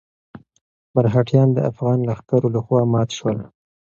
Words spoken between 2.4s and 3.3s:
لخوا مات